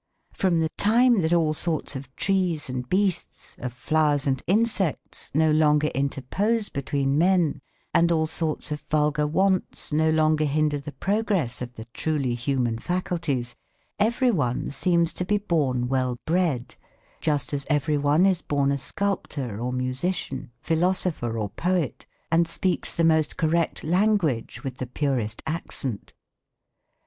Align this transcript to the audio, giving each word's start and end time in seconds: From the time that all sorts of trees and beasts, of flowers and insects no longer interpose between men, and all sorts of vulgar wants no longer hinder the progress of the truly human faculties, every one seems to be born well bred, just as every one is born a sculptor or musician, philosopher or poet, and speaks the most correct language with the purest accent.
From 0.33 0.61
the 0.61 0.69
time 0.79 1.21
that 1.21 1.31
all 1.31 1.53
sorts 1.53 1.95
of 1.95 2.11
trees 2.15 2.71
and 2.71 2.89
beasts, 2.89 3.55
of 3.59 3.71
flowers 3.71 4.25
and 4.25 4.41
insects 4.47 5.29
no 5.31 5.51
longer 5.51 5.89
interpose 5.93 6.69
between 6.69 7.19
men, 7.19 7.61
and 7.93 8.11
all 8.11 8.25
sorts 8.25 8.71
of 8.71 8.79
vulgar 8.81 9.27
wants 9.27 9.93
no 9.93 10.09
longer 10.09 10.45
hinder 10.45 10.79
the 10.79 10.91
progress 10.93 11.61
of 11.61 11.75
the 11.75 11.85
truly 11.93 12.33
human 12.33 12.79
faculties, 12.79 13.53
every 13.99 14.31
one 14.31 14.71
seems 14.71 15.13
to 15.13 15.23
be 15.23 15.37
born 15.37 15.87
well 15.87 16.17
bred, 16.25 16.75
just 17.19 17.53
as 17.53 17.63
every 17.69 17.99
one 17.99 18.25
is 18.25 18.41
born 18.41 18.71
a 18.71 18.79
sculptor 18.79 19.59
or 19.59 19.71
musician, 19.71 20.49
philosopher 20.61 21.37
or 21.37 21.47
poet, 21.47 22.07
and 22.31 22.47
speaks 22.47 22.91
the 22.91 23.03
most 23.03 23.37
correct 23.37 23.83
language 23.83 24.63
with 24.63 24.77
the 24.77 24.87
purest 24.87 25.43
accent. 25.45 26.13